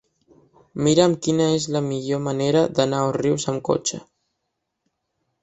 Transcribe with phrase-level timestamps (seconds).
[0.87, 4.01] Mira'm quina és la millor manera d'anar a Òrrius amb cotxe.